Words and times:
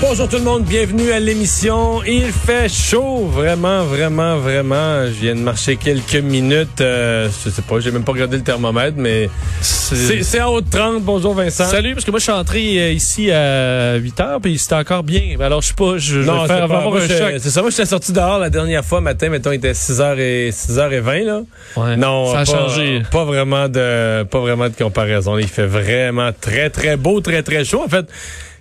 Bonjour 0.00 0.28
tout 0.28 0.36
le 0.36 0.42
monde, 0.42 0.62
bienvenue 0.64 1.10
à 1.10 1.18
l'émission. 1.18 2.02
Il 2.04 2.26
fait 2.30 2.68
chaud, 2.68 3.26
vraiment, 3.26 3.82
vraiment, 3.84 4.36
vraiment. 4.36 5.06
Je 5.06 5.12
viens 5.22 5.34
de 5.34 5.40
marcher 5.40 5.76
quelques 5.76 6.16
minutes. 6.16 6.80
Euh, 6.82 7.28
je 7.44 7.50
sais 7.50 7.62
pas, 7.62 7.80
j'ai 7.80 7.90
même 7.90 8.04
pas 8.04 8.12
regardé 8.12 8.36
le 8.36 8.42
thermomètre, 8.42 8.96
mais 8.98 9.30
c'est 9.62 10.22
c'est 10.22 10.38
à 10.38 10.50
haute 10.50 10.68
30. 10.70 11.02
Bonjour 11.02 11.32
Vincent. 11.34 11.64
Salut, 11.64 11.94
parce 11.94 12.04
que 12.04 12.10
moi 12.10 12.18
je 12.20 12.24
suis 12.24 12.32
entré 12.32 12.78
euh, 12.78 12.92
ici 12.92 13.30
à 13.32 13.94
8 13.96 14.20
heures, 14.20 14.40
puis 14.40 14.58
c'était 14.58 14.74
encore 14.74 15.02
bien. 15.02 15.22
Alors 15.40 15.62
je 15.62 15.68
sais 15.68 15.74
pas, 15.74 15.96
je, 15.96 16.20
je 16.22 16.26
Non, 16.26 16.42
vais 16.42 16.48
c'est 16.48 16.54
faire 16.54 16.68
pas- 16.68 16.76
avoir 16.76 16.90
moi, 16.90 17.00
un 17.00 17.08
choc. 17.08 17.34
C'est 17.38 17.50
ça, 17.50 17.62
moi 17.62 17.70
j'étais 17.70 17.86
sorti 17.86 18.12
dehors 18.12 18.38
la 18.38 18.50
dernière 18.50 18.84
fois 18.84 19.00
matin, 19.00 19.30
mettons, 19.30 19.50
il 19.52 19.56
était 19.56 19.72
6h 19.72 20.18
et 20.18 20.50
6h20 20.50 21.24
là. 21.24 21.40
Ouais, 21.76 21.96
Non, 21.96 22.26
ça 22.32 22.40
a 22.40 22.44
pas, 22.44 22.44
changé. 22.44 23.02
Pas 23.10 23.24
vraiment 23.24 23.68
de 23.68 24.24
pas 24.24 24.40
vraiment 24.40 24.68
de 24.68 24.74
comparaison. 24.76 25.38
Il 25.38 25.48
fait 25.48 25.66
vraiment 25.66 26.30
très 26.38 26.68
très 26.70 26.96
beau, 26.98 27.20
très 27.22 27.42
très 27.42 27.64
chaud. 27.64 27.82
En 27.84 27.88
fait, 27.88 28.06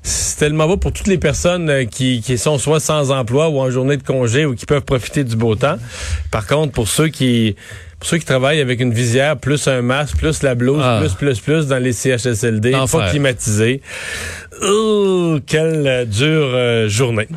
c'est 0.05 0.37
tellement 0.37 0.67
beau 0.67 0.77
pour 0.77 0.93
toutes 0.93 1.07
les 1.07 1.17
personnes 1.17 1.67
euh, 1.69 1.85
qui, 1.85 2.21
qui 2.21 2.37
sont 2.37 2.59
soit 2.59 2.79
sans 2.79 3.11
emploi 3.11 3.49
ou 3.49 3.59
en 3.59 3.71
journée 3.71 3.97
de 3.97 4.03
congé 4.03 4.45
ou 4.45 4.53
qui 4.53 4.67
peuvent 4.67 4.83
profiter 4.83 5.23
du 5.23 5.35
beau 5.35 5.55
temps. 5.55 5.77
Par 6.29 6.45
contre, 6.45 6.71
pour 6.73 6.87
ceux 6.87 7.07
qui 7.07 7.55
pour 8.05 8.11
ceux 8.11 8.17
qui 8.19 8.25
travaillent 8.25 8.61
avec 8.61 8.81
une 8.81 8.93
visière, 8.93 9.35
plus 9.35 9.67
un 9.67 9.81
masque, 9.81 10.17
plus 10.17 10.43
la 10.43 10.53
blouse, 10.53 10.79
Ah. 10.83 10.99
plus, 11.01 11.13
plus, 11.15 11.39
plus 11.39 11.65
dans 11.65 11.79
les 11.79 11.91
CHSLD, 11.91 12.69
L'enfer. 12.69 13.09
climatisés. 13.09 13.81
Oh, 14.61 15.39
quelle 15.45 15.85
euh, 15.87 16.05
dure 16.05 16.51
euh, 16.53 16.87
journée. 16.87 17.27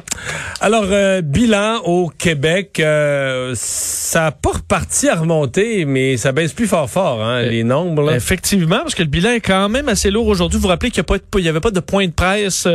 Alors, 0.60 0.84
euh, 0.90 1.20
bilan 1.22 1.78
au 1.84 2.10
Québec, 2.10 2.78
euh, 2.80 3.54
ça 3.56 4.20
n'a 4.24 4.30
pas 4.30 4.50
reparti 4.52 5.08
à 5.08 5.16
remonter, 5.16 5.84
mais 5.86 6.16
ça 6.18 6.32
baisse 6.32 6.52
plus 6.52 6.66
fort 6.68 6.88
fort, 6.88 7.24
hein, 7.24 7.42
les 7.42 7.64
nombres. 7.64 8.02
Là. 8.02 8.14
Effectivement, 8.16 8.80
parce 8.82 8.94
que 8.94 9.02
le 9.02 9.08
bilan 9.08 9.30
est 9.30 9.40
quand 9.40 9.68
même 9.70 9.88
assez 9.88 10.10
lourd 10.10 10.26
aujourd'hui. 10.28 10.58
Vous 10.58 10.62
vous 10.64 10.68
rappelez 10.68 10.90
qu'il 10.90 11.02
n'y 11.40 11.48
avait 11.48 11.60
pas 11.60 11.70
de 11.70 11.80
point 11.80 12.06
de 12.06 12.12
presse 12.12 12.68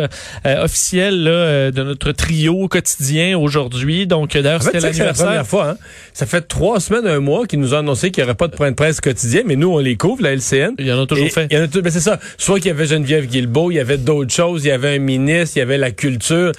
officiel 0.43 1.23
là, 1.23 1.71
de 1.71 1.83
notre 1.83 2.11
trio 2.11 2.67
quotidien 2.67 3.37
aujourd'hui. 3.37 4.07
Donc, 4.07 4.33
d'ailleurs, 4.33 4.61
En 4.61 4.71
fait, 4.71 4.81
c'était 4.81 5.05
la 5.05 5.13
première 5.13 5.47
fois. 5.47 5.69
Hein? 5.69 5.77
Ça 6.13 6.25
fait 6.25 6.41
trois 6.41 6.79
semaines, 6.79 7.07
un 7.07 7.19
mois 7.19 7.45
qu'ils 7.45 7.59
nous 7.59 7.73
ont 7.73 7.82
annoncé 7.83 8.09
qu'il 8.11 8.23
n'y 8.23 8.29
aurait 8.29 8.35
pas 8.37 8.47
de 8.47 8.55
point 8.55 8.71
de 8.71 8.75
presse 8.75 8.99
quotidien, 9.01 9.41
mais 9.45 9.55
nous, 9.55 9.69
on 9.69 9.77
les 9.79 9.95
couvre, 9.95 10.23
la 10.23 10.33
LCN. 10.33 10.73
Il 10.79 10.87
y 10.87 10.91
en 10.91 11.01
a 11.01 11.05
toujours 11.05 11.25
Et 11.25 11.29
fait. 11.29 11.47
Il 11.51 11.57
y 11.57 11.59
en 11.59 11.63
a 11.63 11.67
tout- 11.67 11.81
ben 11.81 11.91
c'est 11.91 11.99
ça. 11.99 12.19
Soit 12.37 12.57
qu'il 12.59 12.67
y 12.67 12.71
avait 12.71 12.87
Geneviève 12.87 13.27
Guilbeault, 13.27 13.71
il 13.71 13.75
y 13.75 13.79
avait 13.79 13.97
d'autres 13.97 14.33
choses, 14.33 14.65
il 14.65 14.69
y 14.69 14.71
avait 14.71 14.95
un 14.95 14.99
ministre, 14.99 15.57
il 15.57 15.59
y 15.59 15.61
avait 15.61 15.77
la 15.77 15.91
culture. 15.91 16.51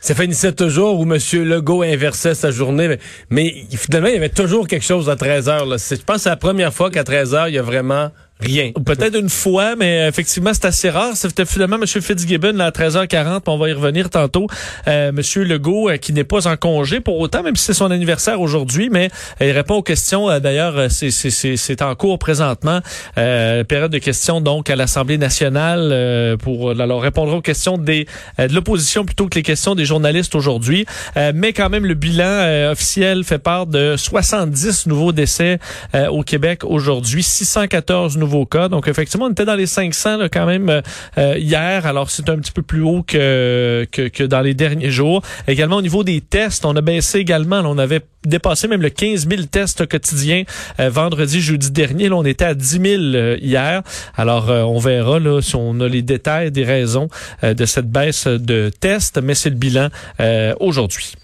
Ça 0.00 0.14
finissait 0.14 0.52
toujours 0.52 1.00
où 1.00 1.04
M. 1.10 1.18
Legault 1.44 1.82
inversait 1.82 2.34
sa 2.34 2.50
journée. 2.50 2.88
Mais, 2.88 2.98
mais 3.30 3.54
finalement, 3.76 4.08
il 4.08 4.14
y 4.14 4.18
avait 4.18 4.28
toujours 4.28 4.68
quelque 4.68 4.84
chose 4.84 5.08
à 5.08 5.16
13 5.16 5.48
heures. 5.48 5.64
Là. 5.64 5.76
Je 5.78 5.94
pense 6.02 6.16
que 6.16 6.22
c'est 6.24 6.28
la 6.28 6.36
première 6.36 6.74
fois 6.74 6.90
qu'à 6.90 7.04
13 7.04 7.34
heures, 7.34 7.48
il 7.48 7.54
y 7.54 7.58
a 7.58 7.62
vraiment 7.62 8.10
rien. 8.40 8.72
Peut-être 8.84 9.16
une 9.18 9.28
fois, 9.30 9.74
mais 9.76 10.08
effectivement, 10.08 10.52
c'est 10.52 10.66
assez 10.66 10.90
rare. 10.90 11.12
C'était 11.14 11.46
finalement 11.46 11.76
M. 11.76 11.86
Fitzgibbon 11.86 12.52
là, 12.54 12.66
à 12.66 12.70
13h40, 12.70 13.40
puis 13.40 13.42
on 13.46 13.58
va 13.58 13.68
y 13.68 13.72
revenir 13.72 14.10
tantôt. 14.10 14.46
Euh, 14.88 15.10
M. 15.10 15.42
Legault, 15.44 15.88
euh, 15.88 15.96
qui 15.96 16.12
n'est 16.12 16.24
pas 16.24 16.46
en 16.46 16.56
congé 16.56 17.00
pour 17.00 17.18
autant, 17.20 17.42
même 17.42 17.56
si 17.56 17.64
c'est 17.64 17.74
son 17.74 17.90
anniversaire 17.90 18.40
aujourd'hui, 18.40 18.90
mais 18.90 19.08
euh, 19.40 19.46
il 19.46 19.52
répond 19.52 19.76
aux 19.76 19.82
questions. 19.82 20.28
euh, 20.28 20.40
D'ailleurs, 20.40 20.90
c'est- 20.90 21.82
en 21.82 21.94
cours 21.94 22.18
présentement. 22.18 22.80
Euh, 23.18 23.64
période 23.64 23.90
de 23.92 23.98
questions 23.98 24.40
donc 24.40 24.68
à 24.70 24.76
l'Assemblée 24.76 25.18
nationale 25.18 25.88
euh, 25.92 26.36
pour 26.36 26.70
alors 26.72 27.02
répondre 27.02 27.32
aux 27.34 27.40
questions 27.40 27.78
des 27.78 28.06
de 28.38 28.52
l'opposition 28.54 29.04
plutôt 29.04 29.28
que 29.28 29.36
les 29.36 29.42
questions 29.42 29.74
des 29.74 29.84
journalistes 29.84 30.34
aujourd'hui. 30.34 30.86
Mais 31.34 31.52
quand 31.52 31.70
même, 31.70 31.86
le 31.86 31.94
bilan 31.94 32.70
officiel 32.70 33.24
fait 33.24 33.38
part 33.38 33.66
de 33.66 33.96
70 33.96 34.86
nouveaux 34.86 35.12
décès 35.12 35.58
au 36.10 36.22
Québec 36.22 36.64
aujourd'hui, 36.64 37.22
614 37.22 38.16
nouveaux 38.16 38.33
cas. 38.44 38.68
Donc 38.68 38.88
effectivement, 38.88 39.26
on 39.26 39.30
était 39.30 39.44
dans 39.44 39.54
les 39.54 39.66
500 39.66 40.16
là, 40.16 40.28
quand 40.28 40.46
même 40.46 40.82
euh, 41.18 41.38
hier. 41.38 41.86
Alors 41.86 42.10
c'est 42.10 42.28
un 42.28 42.38
petit 42.38 42.52
peu 42.52 42.62
plus 42.62 42.82
haut 42.82 43.02
que, 43.02 43.86
que 43.90 44.08
que 44.08 44.24
dans 44.24 44.40
les 44.40 44.54
derniers 44.54 44.90
jours. 44.90 45.22
Également 45.46 45.76
au 45.76 45.82
niveau 45.82 46.02
des 46.04 46.20
tests, 46.20 46.64
on 46.64 46.74
a 46.76 46.80
baissé 46.80 47.18
également. 47.18 47.62
On 47.64 47.78
avait 47.78 48.00
dépassé 48.26 48.68
même 48.68 48.82
le 48.82 48.90
15 48.90 49.28
000 49.28 49.42
tests 49.50 49.86
quotidiens 49.86 50.44
euh, 50.80 50.90
vendredi, 50.90 51.40
jeudi 51.40 51.70
dernier. 51.70 52.08
Là, 52.08 52.16
on 52.16 52.24
était 52.24 52.44
à 52.44 52.54
10 52.54 52.66
000 52.66 52.84
euh, 52.84 53.36
hier. 53.40 53.82
Alors 54.16 54.50
euh, 54.50 54.62
on 54.62 54.78
verra 54.78 55.18
là 55.18 55.40
si 55.40 55.56
on 55.56 55.80
a 55.80 55.88
les 55.88 56.02
détails 56.02 56.50
des 56.50 56.64
raisons 56.64 57.08
euh, 57.42 57.54
de 57.54 57.64
cette 57.66 57.90
baisse 57.90 58.26
de 58.26 58.70
tests, 58.80 59.20
mais 59.22 59.34
c'est 59.34 59.50
le 59.50 59.56
bilan 59.56 59.88
euh, 60.20 60.54
aujourd'hui. 60.60 61.14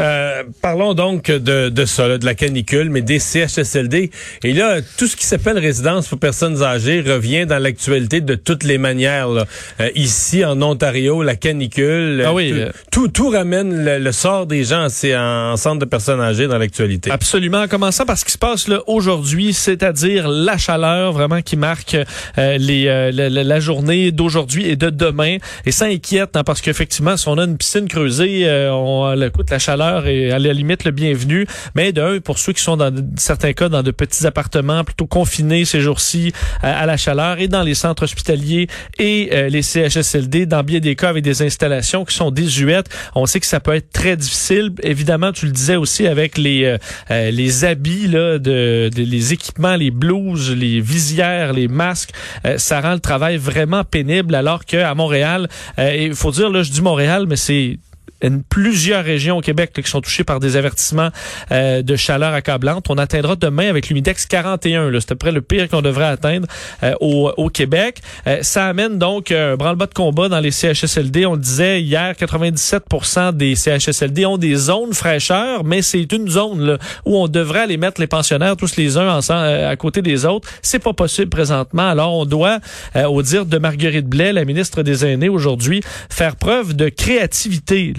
Euh, 0.00 0.42
parlons 0.60 0.94
donc 0.94 1.30
de, 1.30 1.68
de 1.68 1.84
ça, 1.84 2.08
là, 2.08 2.18
de 2.18 2.24
la 2.24 2.34
canicule, 2.34 2.90
mais 2.90 3.02
des 3.02 3.18
CHSLD. 3.18 4.10
Et 4.44 4.52
là, 4.52 4.80
tout 4.98 5.06
ce 5.06 5.16
qui 5.16 5.26
s'appelle 5.26 5.58
résidence 5.58 6.08
pour 6.08 6.18
personnes 6.18 6.62
âgées 6.62 7.00
revient 7.00 7.46
dans 7.46 7.58
l'actualité 7.58 8.20
de 8.20 8.34
toutes 8.34 8.64
les 8.64 8.78
manières. 8.78 9.28
là. 9.28 9.44
Euh, 9.80 9.90
ici, 9.94 10.44
en 10.44 10.60
Ontario, 10.62 11.22
la 11.22 11.36
canicule, 11.36 12.22
Ah 12.26 12.32
oui, 12.32 12.50
tout, 12.50 12.56
euh. 12.58 12.70
tout, 12.90 13.08
tout 13.08 13.28
ramène 13.30 13.84
le, 13.84 13.98
le 13.98 14.12
sort 14.12 14.46
des 14.46 14.64
gens 14.64 14.88
c'est 14.88 15.16
en, 15.16 15.56
centre 15.56 15.78
de 15.78 15.84
personnes 15.84 16.20
âgées 16.20 16.46
dans 16.48 16.58
l'actualité. 16.58 17.10
Absolument. 17.10 17.62
En 17.62 17.68
commençant 17.68 18.04
par 18.04 18.18
ce 18.18 18.24
qui 18.24 18.32
se 18.32 18.38
passe 18.38 18.68
là 18.68 18.80
aujourd'hui, 18.86 19.52
c'est-à-dire 19.52 20.28
la 20.28 20.58
chaleur 20.58 21.12
vraiment 21.12 21.42
qui 21.42 21.56
marque 21.56 21.96
euh, 22.38 22.58
les, 22.58 22.86
euh, 22.88 23.10
la, 23.12 23.28
la- 23.28 23.60
journée 23.60 24.10
d'aujourd'hui 24.10 24.68
et 24.68 24.76
de 24.76 24.90
demain. 24.90 25.36
Et 25.66 25.70
ça 25.72 25.84
inquiète 25.86 26.30
hein, 26.36 26.42
parce 26.44 26.60
qu'effectivement, 26.60 27.16
si 27.16 27.28
on 27.28 27.38
a 27.38 27.44
une 27.44 27.56
piscine 27.56 27.86
creusée, 27.86 28.42
euh, 28.48 28.72
on 28.72 29.14
le 29.14 29.30
la 29.50 29.58
chaleur 29.58 30.06
est 30.06 30.30
à 30.30 30.38
la 30.38 30.52
limite 30.52 30.84
le 30.84 30.90
bienvenu. 30.90 31.46
Mais 31.74 31.92
d'un, 31.92 32.20
pour 32.20 32.38
ceux 32.38 32.52
qui 32.52 32.62
sont 32.62 32.76
dans 32.76 32.92
certains 33.16 33.52
cas 33.52 33.68
dans 33.68 33.82
de 33.82 33.90
petits 33.90 34.26
appartements 34.26 34.84
plutôt 34.84 35.06
confinés 35.06 35.64
ces 35.64 35.80
jours-ci 35.80 36.32
euh, 36.64 36.82
à 36.82 36.86
la 36.86 36.96
chaleur 36.96 37.38
et 37.38 37.48
dans 37.48 37.62
les 37.62 37.74
centres 37.74 38.04
hospitaliers 38.04 38.68
et 38.98 39.30
euh, 39.32 39.48
les 39.48 39.62
CHSLD, 39.62 40.46
dans 40.46 40.62
bien 40.62 40.80
des 40.80 40.96
cas 40.96 41.08
avec 41.08 41.24
des 41.24 41.42
installations 41.42 42.04
qui 42.04 42.14
sont 42.14 42.30
désuètes, 42.30 42.88
on 43.14 43.26
sait 43.26 43.40
que 43.40 43.46
ça 43.46 43.60
peut 43.60 43.74
être 43.74 43.90
très 43.90 44.16
difficile. 44.16 44.72
Évidemment, 44.82 45.32
tu 45.32 45.46
le 45.46 45.52
disais 45.52 45.76
aussi 45.76 46.06
avec 46.06 46.38
les 46.38 46.64
euh, 46.64 46.78
euh, 47.10 47.30
les 47.30 47.64
habits 47.64 48.08
là, 48.08 48.38
de, 48.38 48.90
les 48.94 49.32
équipements, 49.32 49.76
les 49.76 49.90
blouses, 49.90 50.54
les 50.54 50.80
visières, 50.80 51.52
les 51.52 51.68
masques, 51.68 52.10
ça 52.56 52.80
rend 52.80 52.94
le 52.94 53.00
travail 53.00 53.36
vraiment 53.36 53.84
pénible. 53.84 54.34
Alors 54.34 54.64
que 54.64 54.76
à 54.76 54.94
Montréal, 54.94 55.48
il 55.78 56.14
faut 56.14 56.30
dire 56.30 56.50
là, 56.50 56.62
je 56.62 56.70
dis 56.70 56.82
Montréal, 56.82 57.26
mais 57.28 57.36
c'est 57.36 57.78
une- 58.22 58.42
plusieurs 58.42 59.04
régions 59.04 59.38
au 59.38 59.40
Québec 59.40 59.72
là, 59.76 59.82
qui 59.82 59.90
sont 59.90 60.00
touchées 60.00 60.22
par 60.24 60.38
des 60.40 60.56
avertissements 60.56 61.08
euh, 61.50 61.82
de 61.82 61.96
chaleur 61.96 62.32
accablante. 62.34 62.86
On 62.88 62.96
atteindra 62.98 63.34
demain 63.36 63.68
avec 63.68 63.88
l'humidex 63.88 64.26
41. 64.26 64.90
là. 64.90 65.00
C'est 65.00 65.10
à 65.12 65.14
peu 65.14 65.18
près 65.18 65.32
le 65.32 65.42
pire 65.42 65.68
qu'on 65.68 65.82
devrait 65.82 66.04
atteindre 66.06 66.46
euh, 66.84 66.94
au, 67.00 67.32
au 67.36 67.48
Québec. 67.48 67.98
Euh, 68.26 68.38
ça 68.42 68.66
amène 68.66 68.98
donc 68.98 69.32
un 69.32 69.56
branle-bas 69.56 69.86
de 69.86 69.94
combat 69.94 70.28
dans 70.28 70.38
les 70.40 70.50
CHSLD. 70.52 71.26
On 71.26 71.32
le 71.34 71.40
disait 71.40 71.82
hier, 71.82 72.14
97% 72.14 73.32
des 73.32 73.54
CHSLD 73.56 74.26
ont 74.26 74.38
des 74.38 74.54
zones 74.54 74.92
fraîcheur, 74.94 75.64
mais 75.64 75.82
c'est 75.82 76.10
une 76.12 76.28
zone 76.28 76.60
là, 76.64 76.78
où 77.04 77.16
on 77.18 77.28
devrait 77.28 77.60
aller 77.60 77.76
mettre 77.76 78.00
les 78.00 78.06
pensionnaires 78.06 78.56
tous 78.56 78.76
les 78.76 78.96
uns 78.98 79.08
ensemble, 79.16 79.40
euh, 79.46 79.70
à 79.70 79.76
côté 79.76 80.02
des 80.02 80.24
autres. 80.24 80.48
C'est 80.62 80.78
pas 80.78 80.92
possible 80.92 81.28
présentement. 81.28 81.88
Alors 81.88 82.14
on 82.14 82.24
doit, 82.24 82.58
euh, 82.96 83.04
au 83.06 83.22
dire 83.22 83.46
de 83.46 83.58
Marguerite 83.58 84.06
Blais, 84.06 84.32
la 84.32 84.44
ministre 84.44 84.82
des 84.82 85.04
Aînés 85.04 85.28
aujourd'hui, 85.28 85.82
faire 86.08 86.36
preuve 86.36 86.74
de 86.74 86.88
créativité. 86.88 87.92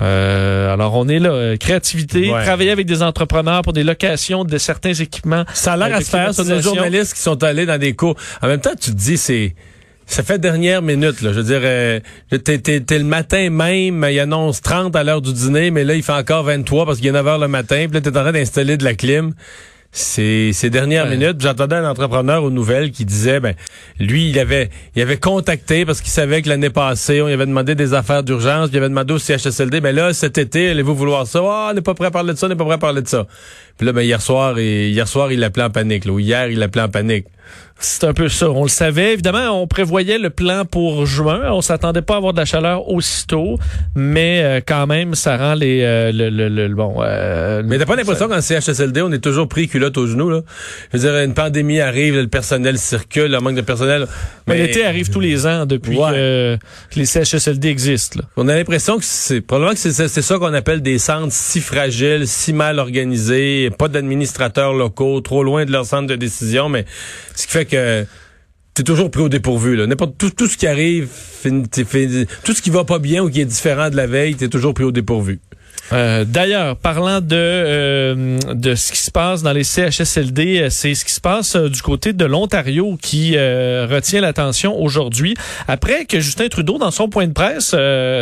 Euh, 0.00 0.72
alors 0.72 0.94
on 0.94 1.06
est 1.08 1.18
là, 1.18 1.30
euh, 1.32 1.56
créativité, 1.56 2.30
Ouais. 2.32 2.44
travailler 2.44 2.70
avec 2.70 2.86
des 2.86 3.02
entrepreneurs 3.02 3.62
pour 3.62 3.72
des 3.74 3.84
locations 3.84 4.44
de 4.44 4.56
certains 4.58 4.94
équipements. 4.94 5.44
Ça 5.52 5.74
a 5.74 5.76
l'air 5.76 5.88
euh, 5.88 5.98
à 5.98 6.00
se 6.00 6.10
faire. 6.10 6.32
C'est 6.34 6.42
des 6.42 6.46
climatisation. 6.48 6.74
journalistes 6.74 7.14
qui 7.14 7.20
sont 7.20 7.42
allés 7.44 7.66
dans 7.66 7.78
des 7.78 7.92
cours. 7.94 8.16
En 8.40 8.48
même 8.48 8.60
temps, 8.60 8.72
tu 8.80 8.90
te 8.90 8.96
dis, 8.96 9.18
c'est... 9.18 9.54
Ça 10.04 10.22
fait 10.24 10.38
dernière 10.38 10.82
minute, 10.82 11.22
là. 11.22 11.32
Je 11.32 11.38
veux 11.38 11.44
dire, 11.44 11.60
euh, 11.62 12.00
t'es, 12.30 12.58
t'es- 12.58 12.80
t'es 12.80 12.98
le 12.98 13.04
matin 13.04 13.48
même, 13.50 14.04
il 14.10 14.18
annonce 14.18 14.60
30 14.60 14.94
à 14.96 15.04
l'heure 15.04 15.22
du 15.22 15.32
dîner, 15.32 15.70
mais 15.70 15.84
là, 15.84 15.94
il 15.94 16.02
fait 16.02 16.12
encore 16.12 16.42
23 16.42 16.84
parce 16.86 16.98
qu'il 16.98 17.06
est 17.06 17.12
9 17.12 17.26
heures 17.26 17.38
le 17.38 17.48
matin, 17.48 17.86
puis 17.88 17.94
là, 17.94 18.00
t'es 18.00 18.08
en 18.10 18.22
train 18.22 18.32
d'installer 18.32 18.76
de 18.76 18.84
la 18.84 18.94
clim. 18.94 19.32
Ces 19.94 20.70
dernières 20.70 21.04
Ouais. 21.04 21.16
minutes. 21.16 21.40
J'entendais 21.40 21.76
un 21.76 21.88
entrepreneur 21.88 22.42
aux 22.42 22.50
nouvelles 22.50 22.92
qui 22.92 23.04
disait, 23.04 23.40
ben, 23.40 23.54
lui, 24.00 24.30
il 24.30 24.38
avait, 24.38 24.70
il 24.96 25.02
avait 25.02 25.18
contacté 25.18 25.84
parce 25.84 26.00
qu'il 26.00 26.10
savait 26.10 26.40
que 26.40 26.48
l'année 26.48 26.70
passée, 26.70 27.20
on 27.20 27.26
lui 27.26 27.34
avait 27.34 27.44
demandé 27.44 27.74
des 27.74 27.92
affaires 27.92 28.22
d'urgence, 28.22 28.70
il 28.72 28.78
avait 28.78 28.88
demandé 28.88 29.12
au 29.12 29.18
CHSLD, 29.18 29.82
ben 29.82 29.94
là, 29.94 30.14
cet 30.14 30.38
été, 30.38 30.70
allez-vous 30.70 30.94
vouloir 30.94 31.26
ça? 31.26 31.40
Ah, 31.42 31.68
on 31.70 31.74
n'est 31.74 31.82
pas 31.82 31.92
prêt 31.92 32.06
à 32.06 32.10
parler 32.10 32.32
de 32.32 32.38
ça, 32.38 32.46
on 32.46 32.48
n'est 32.48 32.56
pas 32.56 32.64
prêt 32.64 32.74
à 32.74 32.78
parler 32.78 33.02
de 33.02 33.08
ça. 33.08 33.26
Puis 33.76 33.86
là, 33.86 33.92
ben, 33.92 34.00
hier 34.00 34.22
soir, 34.22 34.58
et, 34.58 34.88
hier 34.88 35.06
soir, 35.06 35.30
il 35.30 35.40
l'appelait 35.40 35.64
en 35.64 35.70
panique, 35.70 36.06
là, 36.06 36.12
ou 36.12 36.18
hier, 36.18 36.48
il 36.48 36.58
l'appelait 36.58 36.82
en 36.82 36.88
panique. 36.88 37.26
C'est 37.82 38.04
un 38.04 38.14
peu 38.14 38.28
ça. 38.28 38.48
On 38.48 38.62
le 38.62 38.68
savait. 38.68 39.12
Évidemment, 39.12 39.60
on 39.60 39.66
prévoyait 39.66 40.18
le 40.18 40.30
plan 40.30 40.64
pour 40.64 41.04
juin. 41.04 41.50
On 41.50 41.62
s'attendait 41.62 42.00
pas 42.00 42.14
à 42.14 42.16
avoir 42.18 42.32
de 42.32 42.38
la 42.38 42.44
chaleur 42.44 42.88
aussitôt, 42.88 43.58
mais 43.96 44.40
euh, 44.42 44.60
quand 44.64 44.86
même, 44.86 45.16
ça 45.16 45.36
rend 45.36 45.54
les 45.54 45.82
euh, 45.82 46.12
le, 46.12 46.30
le, 46.30 46.48
le, 46.48 46.72
bon. 46.74 46.98
Euh, 47.00 47.62
mais 47.64 47.78
t'as 47.78 47.84
pas 47.84 47.96
l'impression 47.96 48.28
qu'en 48.28 48.40
CHSLD, 48.40 49.02
on 49.02 49.10
est 49.10 49.18
toujours 49.18 49.48
pris 49.48 49.66
culotte 49.66 49.98
aux 49.98 50.06
genoux 50.06 50.30
là? 50.30 50.42
Je 50.92 50.98
veux 50.98 51.02
dire, 51.02 51.18
une 51.22 51.34
pandémie 51.34 51.80
arrive, 51.80 52.14
le 52.14 52.28
personnel 52.28 52.78
circule, 52.78 53.32
le 53.32 53.40
manque 53.40 53.56
de 53.56 53.62
personnel. 53.62 54.06
Mais, 54.46 54.58
l'été 54.58 54.84
arrive 54.84 55.10
tous 55.10 55.20
les 55.20 55.46
ans 55.46 55.66
depuis 55.66 55.96
que, 55.96 56.58
les 56.94 57.04
CHSLD 57.04 57.68
existent. 57.68 58.20
Là. 58.20 58.28
On 58.36 58.46
a 58.46 58.54
l'impression 58.54 58.98
que 58.98 59.04
c'est 59.04 59.40
probablement 59.40 59.74
que 59.74 59.78
c'est 59.78 60.08
ça 60.08 60.38
qu'on 60.38 60.54
appelle 60.54 60.82
des 60.82 60.98
centres 60.98 61.32
si 61.32 61.60
fragiles, 61.60 62.28
si 62.28 62.52
mal 62.52 62.78
organisés, 62.78 63.70
pas 63.76 63.88
d'administrateurs 63.88 64.72
locaux, 64.72 65.20
trop 65.20 65.42
loin 65.42 65.64
de 65.64 65.72
leur 65.72 65.84
centre 65.84 66.06
de 66.06 66.16
décision, 66.16 66.68
mais 66.68 66.84
ce 67.34 67.46
qui 67.46 67.52
fait 67.52 67.64
que 67.64 68.06
t'es 68.74 68.82
toujours 68.82 69.10
pris 69.10 69.22
au 69.22 69.28
dépourvu. 69.28 69.76
Là. 69.76 69.86
N'importe 69.86 70.16
tout, 70.36 70.46
ce 70.46 70.56
qui 70.56 70.66
arrive, 70.66 71.08
tout 71.42 72.52
ce 72.54 72.62
qui 72.62 72.70
va 72.70 72.84
pas 72.84 72.98
bien 72.98 73.22
ou 73.22 73.30
qui 73.30 73.40
est 73.40 73.46
différent 73.46 73.90
de 73.90 73.96
la 73.96 74.06
veille, 74.06 74.34
t'es 74.34 74.48
toujours 74.48 74.74
pris 74.74 74.84
au 74.84 74.92
dépourvu. 74.92 75.40
Euh, 75.92 76.24
d'ailleurs, 76.24 76.76
parlant 76.76 77.20
de 77.20 77.36
euh, 77.36 78.38
de 78.54 78.74
ce 78.74 78.92
qui 78.92 78.98
se 78.98 79.10
passe 79.10 79.42
dans 79.42 79.52
les 79.52 79.64
CHSLD, 79.64 80.60
euh, 80.60 80.70
c'est 80.70 80.94
ce 80.94 81.04
qui 81.04 81.12
se 81.12 81.20
passe 81.20 81.56
du 81.56 81.82
côté 81.82 82.12
de 82.12 82.24
l'Ontario 82.24 82.96
qui 83.00 83.36
retient 83.36 84.20
l'attention 84.20 84.80
aujourd'hui. 84.80 85.34
Après 85.68 86.04
que 86.04 86.20
Justin 86.20 86.48
Trudeau, 86.48 86.78
dans 86.78 86.90
son 86.90 87.08
point 87.08 87.26
de 87.26 87.32
presse, 87.32 87.74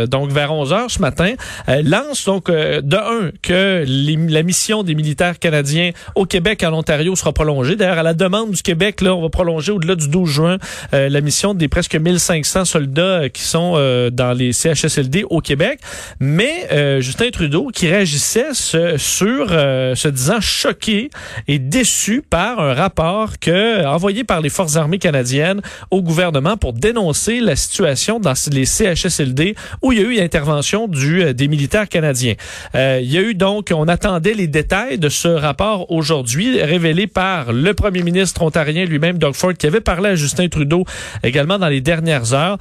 donc 0.08 0.30
vers 0.30 0.52
11 0.52 0.72
heures 0.72 0.90
ce 0.90 1.00
matin, 1.00 1.34
lance 1.68 2.24
donc 2.24 2.50
de 2.50 2.96
un 2.96 3.30
que 3.42 3.84
la 3.86 4.42
mission 4.42 4.82
des 4.82 4.94
militaires 4.94 5.38
canadiens 5.38 5.90
au 6.14 6.24
Québec 6.24 6.62
en 6.64 6.72
Ontario 6.72 7.14
sera 7.16 7.32
prolongée. 7.32 7.76
D'ailleurs, 7.76 7.98
à 7.98 8.02
la 8.02 8.14
demande 8.14 8.52
du 8.52 8.62
Québec, 8.62 9.00
là, 9.00 9.14
on 9.14 9.22
va 9.22 9.28
prolonger 9.28 9.72
au-delà 9.72 9.94
du 9.94 10.08
12 10.08 10.28
juin 10.28 10.58
la 10.92 11.20
mission 11.20 11.54
des 11.54 11.68
presque 11.68 11.94
1500 11.94 12.64
soldats 12.64 13.28
qui 13.28 13.42
sont 13.42 13.72
dans 14.12 14.32
les 14.32 14.52
CHSLD 14.52 15.24
au 15.28 15.40
Québec. 15.40 15.80
Mais 16.20 17.00
Justin 17.00 17.30
qui 17.72 17.88
réagissait 17.88 18.52
sur 18.52 19.46
euh, 19.50 19.94
se 19.94 20.08
disant 20.08 20.40
choqué 20.40 21.08
et 21.48 21.58
déçu 21.58 22.22
par 22.28 22.60
un 22.60 22.74
rapport 22.74 23.38
que 23.38 23.86
envoyé 23.86 24.24
par 24.24 24.42
les 24.42 24.50
forces 24.50 24.76
armées 24.76 24.98
canadiennes 24.98 25.62
au 25.90 26.02
gouvernement 26.02 26.58
pour 26.58 26.74
dénoncer 26.74 27.40
la 27.40 27.56
situation 27.56 28.20
dans 28.20 28.34
les 28.52 28.66
CHSLD 28.66 29.54
où 29.80 29.92
il 29.92 29.98
y 29.98 30.02
a 30.02 30.04
eu 30.04 30.16
l'intervention 30.16 30.86
euh, 30.94 31.32
des 31.32 31.48
militaires 31.48 31.88
canadiens. 31.88 32.34
Euh, 32.74 33.00
il 33.02 33.10
y 33.10 33.16
a 33.16 33.22
eu 33.22 33.34
donc 33.34 33.72
on 33.74 33.88
attendait 33.88 34.34
les 34.34 34.46
détails 34.46 34.98
de 34.98 35.08
ce 35.08 35.28
rapport 35.28 35.90
aujourd'hui 35.90 36.62
révélé 36.62 37.06
par 37.06 37.54
le 37.54 37.72
premier 37.72 38.02
ministre 38.02 38.42
ontarien 38.42 38.84
lui-même 38.84 39.16
Doug 39.16 39.34
Ford 39.34 39.54
qui 39.54 39.66
avait 39.66 39.80
parlé 39.80 40.10
à 40.10 40.14
Justin 40.14 40.48
Trudeau 40.48 40.84
également 41.22 41.58
dans 41.58 41.68
les 41.68 41.80
dernières 41.80 42.34
heures 42.34 42.58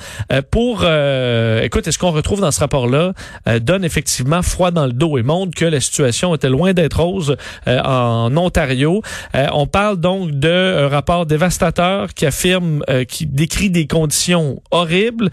pour 0.52 0.86
écoute 0.86 1.88
est-ce 1.88 1.98
qu'on 1.98 2.12
retrouve 2.12 2.40
dans 2.40 2.52
ce 2.52 2.60
rapport 2.62 2.88
là 2.88 3.14
donne 3.60 3.84
effectivement 3.84 4.42
froid 4.42 4.69
dans 4.72 4.86
le 4.86 4.94
dos 4.94 5.18
et 5.18 5.24
montre 5.24 5.56
que 5.56 5.66
la 5.66 5.80
situation 5.80 6.36
était 6.36 6.50
loin 6.50 6.74
d'être 6.74 7.00
rose 7.00 7.36
euh, 7.68 7.80
en 7.82 8.36
Ontario. 8.38 9.02
Euh, 9.36 9.48
on 9.54 9.68
parle 9.68 9.98
donc 9.98 10.32
d'un 10.32 10.88
rapport 10.88 11.26
dévastateur 11.26 12.14
qui 12.14 12.26
affirme, 12.26 12.84
euh, 12.90 13.04
qui 13.04 13.26
décrit 13.26 13.70
des 13.70 13.88
conditions 13.88 14.62
horribles, 14.72 15.30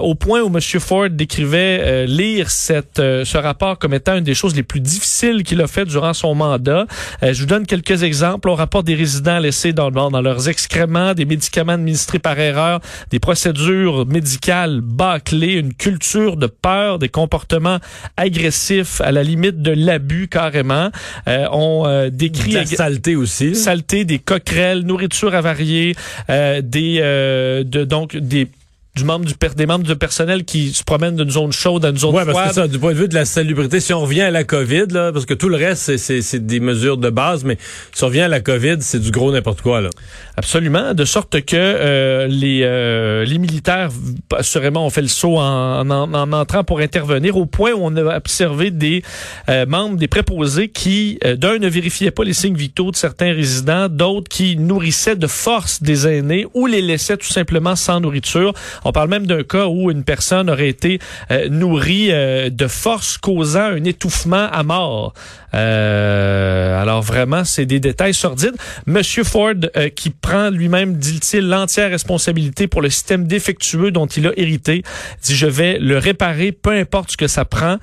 au 0.00 0.14
point 0.14 0.42
où 0.42 0.48
M. 0.48 0.60
Ford 0.80 1.10
décrivait 1.10 2.06
lire 2.06 2.50
cette, 2.50 2.96
ce 2.96 3.38
rapport 3.38 3.78
comme 3.78 3.94
étant 3.94 4.16
une 4.16 4.24
des 4.24 4.34
choses 4.34 4.54
les 4.54 4.62
plus 4.62 4.80
difficiles 4.80 5.42
qu'il 5.42 5.60
a 5.60 5.66
fait 5.66 5.84
durant 5.84 6.12
son 6.12 6.34
mandat. 6.34 6.86
je 7.22 7.38
vous 7.40 7.46
donne 7.46 7.66
quelques 7.66 8.02
exemples. 8.02 8.48
On 8.48 8.54
rapporte 8.54 8.86
des 8.86 8.94
résidents 8.94 9.38
laissés 9.38 9.72
dans, 9.72 9.90
dans 9.90 10.20
leurs 10.20 10.48
excréments, 10.48 11.14
des 11.14 11.24
médicaments 11.24 11.72
administrés 11.72 12.18
par 12.18 12.38
erreur, 12.38 12.80
des 13.10 13.18
procédures 13.18 14.06
médicales 14.06 14.80
bâclées, 14.80 15.54
une 15.54 15.74
culture 15.74 16.36
de 16.36 16.46
peur, 16.46 16.98
des 16.98 17.08
comportements 17.08 17.78
agressifs 18.16 18.65
à 19.00 19.12
la 19.12 19.22
limite 19.22 19.62
de 19.62 19.72
l'abus 19.72 20.28
carrément. 20.28 20.90
Euh, 21.28 21.46
on 21.52 21.86
euh, 21.86 22.10
décrit 22.10 22.52
la 22.52 22.66
saleté 22.66 23.16
aussi. 23.16 23.54
Saleté, 23.54 24.04
des 24.04 24.18
coquerelles, 24.18 24.80
nourriture 24.80 25.34
avariée, 25.34 25.94
euh, 26.30 26.60
des 26.62 26.96
de 26.96 27.84
donc 27.84 28.16
des 28.16 28.48
du 28.96 29.04
membre 29.04 29.26
du 29.26 29.34
des 29.54 29.66
membres 29.66 29.84
du 29.84 29.94
personnel 29.94 30.44
qui 30.44 30.72
se 30.72 30.82
promènent 30.82 31.16
d'une 31.16 31.30
zone 31.30 31.52
chaude 31.52 31.84
à 31.84 31.90
une 31.90 31.98
zone 31.98 32.14
ouais, 32.14 32.22
froide. 32.22 32.36
parce 32.36 32.48
que 32.48 32.54
ça, 32.62 32.68
du 32.68 32.78
point 32.78 32.92
de 32.92 32.98
vue 32.98 33.08
de 33.08 33.14
la 33.14 33.26
salubrité, 33.26 33.78
si 33.78 33.92
on 33.92 34.00
revient 34.00 34.22
à 34.22 34.30
la 34.30 34.42
COVID, 34.42 34.86
là, 34.90 35.12
parce 35.12 35.26
que 35.26 35.34
tout 35.34 35.50
le 35.50 35.56
reste, 35.56 35.96
c'est 35.98 36.46
des 36.46 36.60
mesures 36.60 36.96
de 36.96 37.10
base, 37.10 37.44
mais 37.44 37.58
si 37.92 38.02
on 38.04 38.06
revient 38.06 38.22
à 38.22 38.28
la 38.28 38.40
COVID, 38.40 38.76
c'est 38.80 38.98
du 38.98 39.10
gros 39.10 39.30
n'importe 39.30 39.60
quoi. 39.60 39.82
Là. 39.82 39.90
Absolument, 40.36 40.94
de 40.94 41.04
sorte 41.04 41.42
que 41.42 41.56
euh, 41.56 42.26
les, 42.26 42.62
euh, 42.62 43.24
les 43.24 43.38
militaires, 43.38 43.90
assurément, 44.34 44.86
ont 44.86 44.90
fait 44.90 45.02
le 45.02 45.08
saut 45.08 45.36
en, 45.36 45.88
en, 45.90 46.14
en, 46.14 46.32
entrant 46.32 46.64
pour 46.64 46.80
intervenir, 46.80 47.36
au 47.36 47.44
point 47.44 47.72
où 47.72 47.80
on 47.82 47.94
a 47.96 48.16
observé 48.16 48.70
des 48.70 49.02
euh, 49.50 49.66
membres, 49.66 49.96
des 49.96 50.08
préposés 50.08 50.68
qui, 50.68 51.18
d'un, 51.22 51.58
ne 51.58 51.68
vérifiaient 51.68 52.10
pas 52.10 52.24
les 52.24 52.32
signes 52.32 52.56
vitaux 52.56 52.90
de 52.90 52.96
certains 52.96 53.32
résidents, 53.32 53.88
d'autres 53.88 54.28
qui 54.28 54.56
nourrissaient 54.56 55.16
de 55.16 55.26
force 55.26 55.82
des 55.82 56.08
aînés 56.08 56.46
ou 56.54 56.66
les 56.66 56.80
laissaient 56.80 57.18
tout 57.18 57.26
simplement 57.28 57.76
sans 57.76 58.00
nourriture. 58.00 58.54
On 58.86 58.92
parle 58.92 59.10
même 59.10 59.26
d'un 59.26 59.42
cas 59.42 59.66
où 59.66 59.90
une 59.90 60.04
personne 60.04 60.48
aurait 60.48 60.68
été 60.68 61.00
euh, 61.32 61.48
nourrie 61.48 62.12
euh, 62.12 62.50
de 62.50 62.68
force 62.68 63.18
causant 63.18 63.72
un 63.72 63.82
étouffement 63.82 64.48
à 64.52 64.62
mort. 64.62 65.12
Euh, 65.54 66.80
alors 66.80 67.02
vraiment, 67.02 67.42
c'est 67.42 67.66
des 67.66 67.80
détails 67.80 68.14
sordides. 68.14 68.54
Monsieur 68.86 69.24
Ford, 69.24 69.54
qui 69.96 70.10
prend 70.10 70.50
lui-même, 70.50 70.98
dit-il, 70.98 71.48
l'entière 71.48 71.90
responsabilité 71.90 72.68
pour 72.68 72.80
le 72.80 72.90
système 72.90 73.26
défectueux 73.26 73.90
dont 73.90 74.06
il 74.06 74.28
a 74.28 74.32
hérité, 74.36 74.82
dit 75.22 75.34
je 75.34 75.46
vais 75.46 75.78
le 75.78 75.98
réparer, 75.98 76.52
peu 76.52 76.70
importe 76.70 77.12
ce 77.12 77.16
que 77.16 77.26
ça 77.26 77.44
prend, 77.44 77.78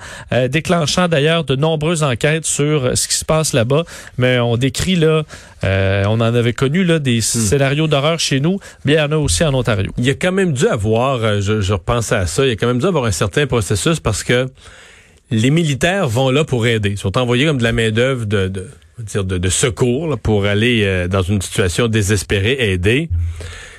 déclenchant 0.48 1.08
d'ailleurs 1.08 1.44
de 1.44 1.56
nombreuses 1.56 2.02
enquêtes 2.02 2.46
sur 2.46 2.96
ce 2.96 3.08
qui 3.08 3.14
se 3.14 3.24
passe 3.24 3.52
là-bas. 3.52 3.84
Mais 4.18 4.38
on 4.38 4.56
décrit 4.56 4.94
là, 4.94 5.24
on 5.62 6.20
en 6.20 6.34
avait 6.34 6.52
connu 6.52 6.84
là 6.84 7.00
des 7.00 7.18
hmm. 7.18 7.22
scénarios 7.22 7.88
d'horreur 7.88 8.20
chez 8.20 8.38
nous, 8.38 8.60
mais 8.84 8.92
il 8.92 8.98
y 8.98 9.00
en 9.00 9.10
a 9.10 9.16
aussi 9.16 9.42
en 9.42 9.52
Ontario. 9.52 9.90
Il 9.98 10.04
y 10.04 10.10
a 10.10 10.14
quand 10.14 10.32
même 10.32 10.52
dû 10.52 10.68
avoir 10.68 10.93
euh, 11.00 11.40
je, 11.40 11.72
repensais 11.72 12.14
à 12.14 12.26
ça, 12.26 12.44
il 12.44 12.48
y 12.48 12.52
a 12.52 12.56
quand 12.56 12.66
même 12.66 12.78
dû 12.78 12.86
avoir 12.86 13.04
un 13.04 13.10
certain 13.10 13.46
processus 13.46 14.00
parce 14.00 14.22
que 14.22 14.48
les 15.30 15.50
militaires 15.50 16.08
vont 16.08 16.30
là 16.30 16.44
pour 16.44 16.66
aider. 16.66 16.90
Ils 16.90 16.98
sont 16.98 17.16
envoyés 17.18 17.46
comme 17.46 17.58
de 17.58 17.62
la 17.62 17.72
main-d'œuvre 17.72 18.26
de, 18.26 18.48
de, 18.98 19.48
secours 19.48 20.18
pour 20.18 20.46
aller 20.46 20.82
euh, 20.84 21.08
dans 21.08 21.22
une 21.22 21.40
situation 21.40 21.88
désespérée 21.88 22.72
aider. 22.72 23.08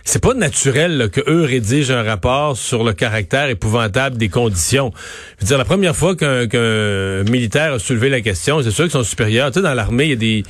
C'est 0.07 0.21
pas 0.21 0.35
naturel 0.35 1.09
que 1.11 1.21
eux 1.27 1.43
rédigent 1.43 1.95
un 1.95 2.03
rapport 2.03 2.55
sur 2.55 2.83
le 2.83 2.93
caractère 2.93 3.49
épouvantable 3.49 4.17
des 4.17 4.29
conditions. 4.29 4.93
Je 5.39 5.45
veux 5.45 5.47
dire, 5.47 5.57
la 5.57 5.65
première 5.65 5.95
fois 5.95 6.15
qu'un 6.15 7.23
militaire 7.23 7.73
a 7.73 7.79
soulevé 7.79 8.09
la 8.09 8.21
question, 8.21 8.61
c'est 8.61 8.69
sûr 8.69 8.85
que 8.85 8.91
son 8.91 9.03
supérieur, 9.03 9.49
tu 9.49 9.55
sais, 9.55 9.63
dans 9.63 9.73
l'armée, 9.73 10.03
il 10.03 10.09
y 10.11 10.13
a 10.13 10.15
des 10.15 10.43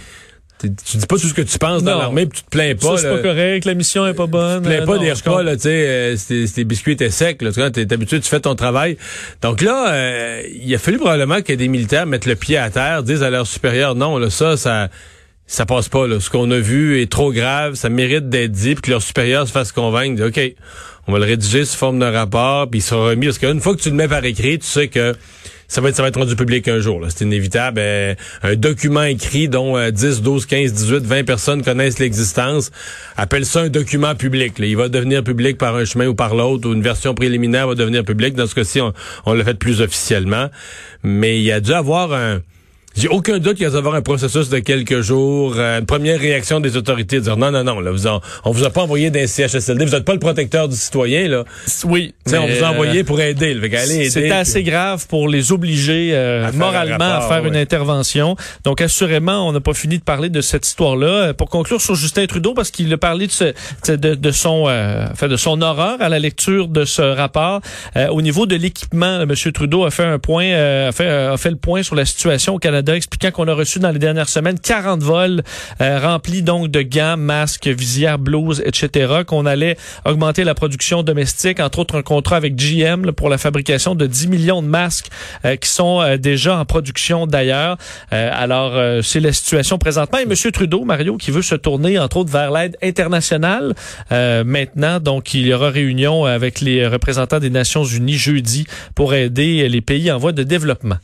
tu 0.60 0.98
dis 0.98 1.06
pas 1.06 1.18
tout 1.18 1.28
ce 1.28 1.34
que 1.34 1.42
tu 1.42 1.58
penses 1.58 1.84
dans 1.84 1.98
l'armée, 1.98 2.26
puis 2.26 2.40
tu 2.40 2.46
te 2.46 2.50
plains 2.50 2.76
pas. 2.76 2.98
Ça, 2.98 3.04
c'est 3.04 3.10
pas 3.10 3.22
correct, 3.22 3.66
la 3.66 3.74
mission 3.74 4.08
est 4.08 4.14
pas 4.14 4.28
bonne. 4.28 4.64
Tu 4.64 4.70
te 4.70 4.76
plains 4.76 4.86
pas 4.86 4.98
des 4.98 5.12
repas, 5.12 5.44
là, 5.44 5.56
tu 5.56 5.64
sais, 5.64 5.86
euh, 5.88 6.48
tes 6.54 6.64
biscuits 6.64 6.94
étaient 6.94 7.10
secs, 7.10 7.42
là, 7.42 7.52
tu 7.52 7.82
es 7.82 7.94
habitué, 7.94 8.20
tu 8.20 8.30
fais 8.30 8.40
ton 8.40 8.56
travail. 8.56 8.98
Donc 9.42 9.62
là, 9.62 9.94
euh, 9.94 10.44
il 10.54 10.74
a 10.74 10.78
fallu 10.78 10.98
probablement 10.98 11.42
que 11.42 11.54
des 11.54 11.68
militaires 11.68 12.06
mettent 12.06 12.26
le 12.26 12.36
pied 12.36 12.58
à 12.58 12.70
terre, 12.70 13.04
disent 13.04 13.24
à 13.24 13.30
leur 13.30 13.48
supérieur, 13.48 13.96
non, 13.96 14.18
là, 14.18 14.30
ça, 14.30 14.58
ça, 14.58 14.90
ça 15.46 15.66
passe 15.66 15.90
pas, 15.90 16.08
là. 16.08 16.20
Ce 16.20 16.30
qu'on 16.30 16.50
a 16.52 16.60
vu 16.60 17.02
est 17.02 17.12
trop 17.12 17.32
grave, 17.32 17.76
ça 17.76 17.90
mérite 17.90 18.30
d'être 18.30 18.52
dit, 18.52 18.76
puis 18.76 18.82
que 18.84 18.92
leur 18.92 19.02
supérieur 19.02 19.48
se 19.48 19.52
fasse 19.52 19.72
convaincre, 19.72 20.26
OK, 20.26 20.40
on 21.08 21.12
va 21.12 21.20
le 21.20 21.26
rédiger 21.26 21.66
sous 21.66 21.78
forme 21.78 22.00
de 22.00 22.06
rapport, 22.06 22.70
puis 22.70 22.80
il 22.80 22.84
sera 22.84 23.10
remis, 23.10 23.28
parce 23.28 23.40
qu'une 23.40 23.60
fois 23.60 23.76
que 23.76 23.82
tu 23.82 23.90
le 23.90 23.96
mets 23.96 24.08
par 24.08 24.24
écrit, 24.24 24.58
tu 24.60 24.66
sais 24.66 24.88
que 24.88 25.16
ça 25.68 25.82
va 25.82 25.90
être, 25.90 25.96
ça 25.96 26.02
va 26.02 26.10
être 26.10 26.20
rendu 26.20 26.36
public 26.36 26.68
un 26.68 26.80
jour. 26.80 27.02
C'est 27.10 27.26
inévitable. 27.26 27.80
Euh, 27.82 28.16
un 28.44 28.56
document 28.56 29.04
écrit 29.04 29.50
dont 29.50 29.78
10, 29.90 30.22
12, 30.22 30.46
15, 30.46 30.74
18, 30.74 31.04
20 31.04 31.24
personnes 31.24 31.64
connaissent 31.64 32.00
l'existence. 32.00 32.72
Appelle 33.18 33.46
ça 33.46 33.62
un 33.62 33.70
document 33.70 34.16
public. 34.16 34.54
Il 34.60 34.78
va 34.78 34.90
devenir 34.90 35.24
public 35.24 35.58
par 35.58 35.76
un 35.76 35.86
chemin 35.86 36.08
ou 36.08 36.16
par 36.16 36.36
l'autre, 36.36 36.70
ou 36.70 36.74
une 36.74 36.84
version 36.84 37.14
préliminaire 37.14 37.68
va 37.68 37.76
devenir 37.76 38.04
public. 38.04 38.36
Dans 38.36 38.48
ce 38.48 38.56
cas-ci, 38.56 38.82
on, 38.82 38.94
on 39.26 39.34
l'a 39.34 39.44
fait 39.44 39.56
plus 39.56 39.82
officiellement. 39.82 40.50
Mais 41.04 41.38
il 41.38 41.44
y 41.44 41.52
a 41.52 41.60
dû 41.60 41.74
avoir 41.74 42.14
un 42.14 42.42
j'ai 42.96 43.10
aucun 43.10 43.40
doute 43.40 43.58
qu'il 43.58 43.68
va 43.68 43.74
y 43.74 43.78
avoir 43.78 43.96
un 43.96 44.02
processus 44.02 44.50
de 44.50 44.60
quelques 44.60 45.02
jours, 45.02 45.56
euh, 45.58 45.80
une 45.80 45.86
première 45.86 46.20
réaction 46.20 46.60
des 46.60 46.78
autorités, 46.78 47.18
de 47.18 47.24
dire 47.24 47.38
non, 47.38 47.52
non, 47.52 47.64
non, 47.64 47.80
là, 47.80 47.92
vous 47.92 48.08
on 48.46 48.52
vous 48.52 48.64
a 48.64 48.70
pas 48.70 48.82
envoyé 48.82 49.10
d'un 49.10 49.28
CHSLD, 49.28 49.86
vous 49.86 49.92
n'êtes 49.92 50.06
pas 50.06 50.14
le 50.14 50.20
protecteur 50.20 50.70
du 50.70 50.76
citoyen, 50.76 51.28
là. 51.28 51.44
Oui. 51.84 52.14
on 52.28 52.48
vous 52.48 52.64
a 52.64 52.70
envoyé 52.70 53.04
pour 53.04 53.20
aider. 53.20 53.58
C'est 54.10 54.32
assez 54.32 54.64
grave 54.64 55.08
pour 55.08 55.28
les 55.28 55.52
obliger 55.52 56.12
euh, 56.14 56.52
moralement 56.54 57.16
à 57.16 57.22
faire 57.22 57.46
une 57.46 57.56
intervention. 57.56 58.36
Donc, 58.64 58.82
assurément, 58.82 59.48
on 59.48 59.52
n'a 59.52 59.60
pas 59.60 59.74
fini 59.74 59.98
de 59.98 60.04
parler 60.04 60.30
de 60.30 60.42
cette 60.42 60.66
histoire-là. 60.66 61.08
Euh, 61.08 61.34
pour 61.34 61.50
conclure 61.50 61.82
sur 61.82 61.96
Justin 61.96 62.26
Trudeau, 62.28 62.54
parce 62.54 62.72
qu'il 62.72 62.92
a 62.94 62.98
parlé 62.98 63.28
de, 63.28 63.32
ce, 63.32 63.54
de, 63.92 64.16
de, 64.16 64.32
son, 64.32 64.66
euh, 64.68 65.06
de 65.22 65.38
son 65.38 65.62
horreur 65.62 66.02
à 66.02 66.10
la 66.10 66.20
lecture 66.20 66.68
de 66.68 66.86
ce 66.86 67.02
rapport. 67.02 67.62
au 68.12 68.22
niveau 68.22 68.46
de 68.46 68.56
l'équipement, 68.56 69.22
M. 69.22 69.34
Trudeau 69.54 69.86
a 69.86 69.92
fait 69.92 70.04
un 70.04 70.20
point, 70.20 70.52
a 70.54 70.92
fait, 70.92 71.08
a 71.08 71.38
fait 71.38 71.50
le 71.50 71.58
point 71.58 71.84
sur 71.84 71.96
la 71.96 72.06
situation 72.06 72.56
au 72.56 72.60
Canada 72.60 72.85
Canada, 72.86 72.98
expliquant 72.98 73.32
qu'on 73.32 73.48
a 73.48 73.54
reçu 73.54 73.80
dans 73.80 73.90
les 73.90 74.00
dernières 74.00 74.30
semaines 74.30 74.60
40 74.60 75.02
vols 75.02 75.42
euh, 75.82 76.00
remplis 76.00 76.44
donc 76.44 76.70
de 76.70 76.84
gants, 76.84 77.18
masques, 77.18 77.68
visières, 77.68 78.20
blouses, 78.20 78.62
etc., 78.64 79.24
qu'on 79.26 79.46
allait 79.48 79.76
augmenter 80.06 80.44
la 80.44 80.54
production 80.54 81.02
domestique, 81.02 81.60
entre 81.60 81.80
autres 81.80 81.98
un 81.98 82.04
contrat 82.04 82.38
avec 82.38 82.56
GM 82.56 83.12
pour 83.12 83.30
la 83.30 83.40
fabrication 83.40 83.96
de 83.96 84.06
10 84.06 84.28
millions 84.28 84.62
de 84.62 84.68
masques 84.68 85.08
euh, 85.46 85.56
qui 85.56 85.70
sont 85.70 86.00
euh, 86.00 86.18
déjà 86.18 86.58
en 86.58 86.66
production 86.66 87.26
d'ailleurs. 87.26 87.78
Alors, 88.12 89.04
c'est 89.04 89.20
la 89.20 89.34
situation 89.34 89.78
présentement. 89.78 90.20
Et 90.20 90.24
M. 90.24 90.52
Trudeau, 90.52 90.84
Mario, 90.86 91.18
qui 91.18 91.32
veut 91.32 91.42
se 91.42 91.56
tourner, 91.56 91.98
entre 91.98 92.18
autres, 92.18 92.32
vers 92.32 92.52
l'aide 92.52 92.78
internationale 92.84 93.74
maintenant. 94.12 95.00
Donc, 95.00 95.34
il 95.34 95.48
y 95.48 95.54
aura 95.54 95.70
réunion 95.70 96.26
avec 96.26 96.62
les 96.62 96.88
représentants 96.88 97.40
des 97.40 97.50
Nations 97.50 97.84
unies 97.84 98.18
jeudi 98.18 98.66
pour 98.94 99.14
aider 99.14 99.68
les 99.70 99.82
pays 99.82 100.12
en 100.12 100.18
voie 100.18 100.32
de 100.32 100.44
développement. 100.44 100.98